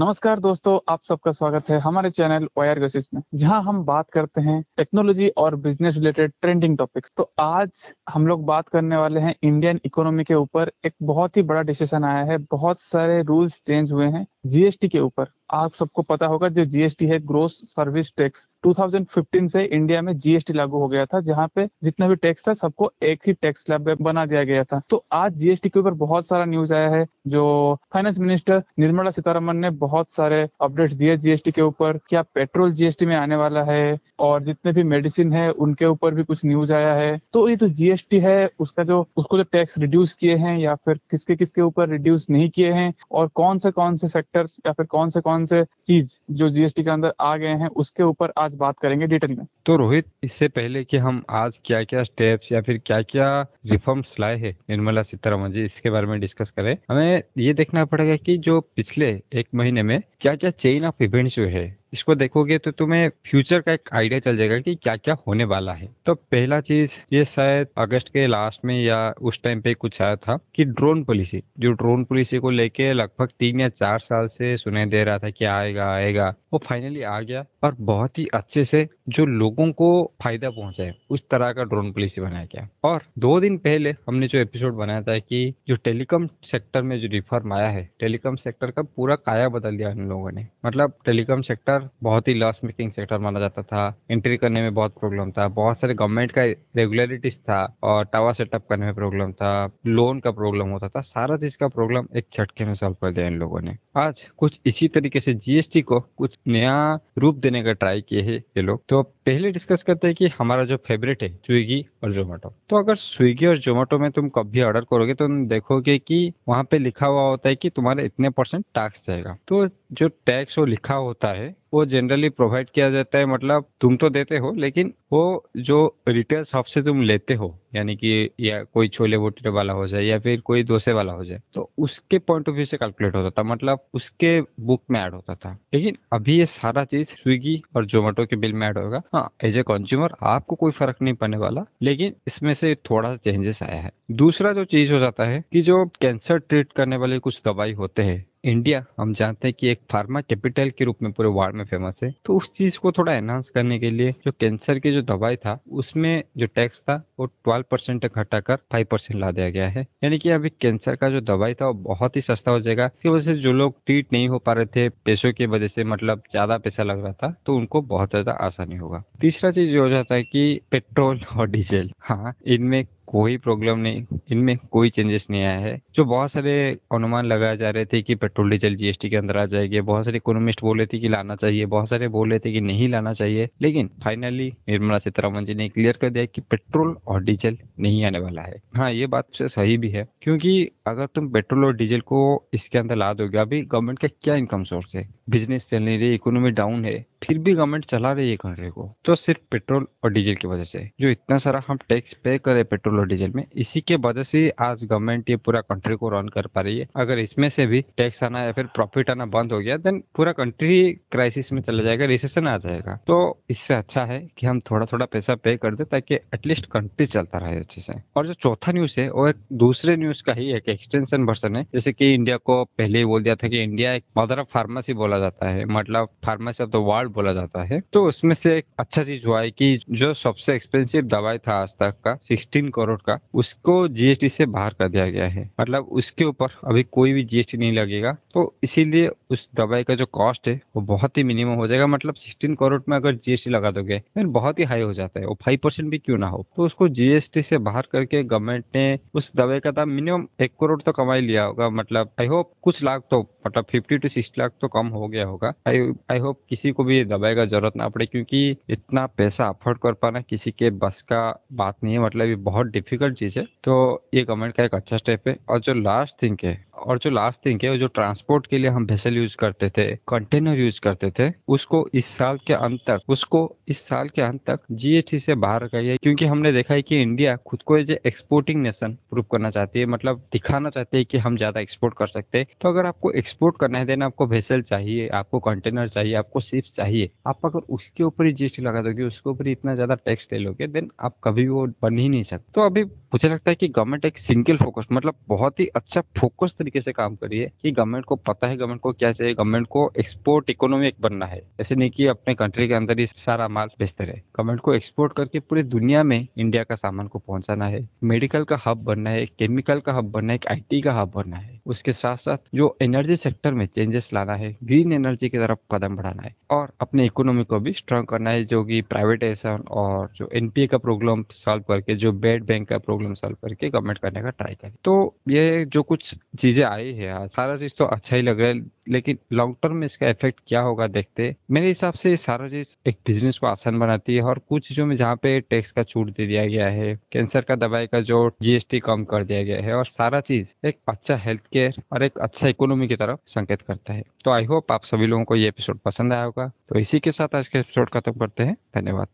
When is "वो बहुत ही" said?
161.66-162.20, 240.76-241.24